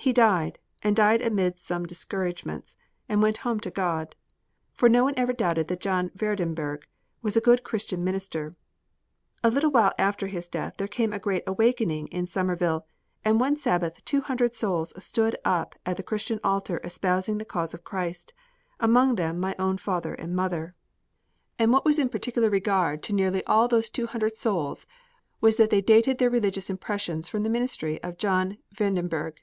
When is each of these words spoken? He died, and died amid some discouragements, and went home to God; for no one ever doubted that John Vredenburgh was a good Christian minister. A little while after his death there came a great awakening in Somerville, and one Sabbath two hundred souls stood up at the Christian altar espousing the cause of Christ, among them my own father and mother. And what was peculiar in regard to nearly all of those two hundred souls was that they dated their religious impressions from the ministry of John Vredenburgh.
He 0.00 0.12
died, 0.12 0.58
and 0.80 0.94
died 0.94 1.20
amid 1.20 1.58
some 1.58 1.84
discouragements, 1.84 2.76
and 3.08 3.20
went 3.20 3.38
home 3.38 3.58
to 3.60 3.70
God; 3.70 4.14
for 4.72 4.88
no 4.88 5.02
one 5.04 5.12
ever 5.18 5.32
doubted 5.34 5.66
that 5.68 5.80
John 5.80 6.12
Vredenburgh 6.14 6.86
was 7.20 7.36
a 7.36 7.42
good 7.42 7.62
Christian 7.64 8.02
minister. 8.02 8.54
A 9.42 9.50
little 9.50 9.70
while 9.72 9.92
after 9.98 10.28
his 10.28 10.48
death 10.48 10.76
there 10.78 10.86
came 10.88 11.12
a 11.12 11.18
great 11.18 11.42
awakening 11.48 12.06
in 12.06 12.26
Somerville, 12.28 12.86
and 13.24 13.38
one 13.40 13.56
Sabbath 13.56 14.02
two 14.04 14.22
hundred 14.22 14.54
souls 14.56 14.94
stood 15.04 15.36
up 15.44 15.74
at 15.84 15.96
the 15.98 16.04
Christian 16.04 16.38
altar 16.44 16.80
espousing 16.84 17.36
the 17.36 17.44
cause 17.44 17.74
of 17.74 17.84
Christ, 17.84 18.32
among 18.80 19.16
them 19.16 19.38
my 19.38 19.56
own 19.58 19.76
father 19.76 20.14
and 20.14 20.34
mother. 20.34 20.74
And 21.58 21.70
what 21.70 21.84
was 21.84 21.98
peculiar 21.98 22.46
in 22.48 22.52
regard 22.52 23.02
to 23.02 23.12
nearly 23.12 23.44
all 23.44 23.64
of 23.64 23.70
those 23.70 23.90
two 23.90 24.06
hundred 24.06 24.38
souls 24.38 24.86
was 25.40 25.56
that 25.58 25.70
they 25.70 25.82
dated 25.82 26.16
their 26.16 26.30
religious 26.30 26.70
impressions 26.70 27.28
from 27.28 27.42
the 27.42 27.50
ministry 27.50 28.00
of 28.02 28.16
John 28.16 28.58
Vredenburgh. 28.72 29.34